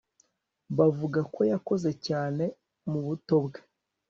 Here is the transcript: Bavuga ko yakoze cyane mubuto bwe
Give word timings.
Bavuga 0.77 1.19
ko 1.33 1.41
yakoze 1.51 1.89
cyane 2.07 2.43
mubuto 2.89 3.35
bwe 3.45 3.61